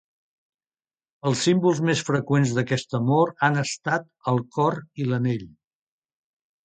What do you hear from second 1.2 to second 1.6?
Els